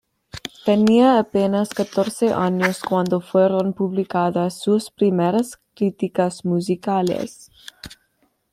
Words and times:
Tenía 0.65 1.19
apenas 1.19 1.69
catorce 1.75 2.33
años 2.33 2.81
cuando 2.81 3.21
fueron 3.21 3.71
publicadas 3.73 4.57
sus 4.59 4.89
primeras 4.89 5.59
críticas 5.75 6.43
musicales. 6.43 7.51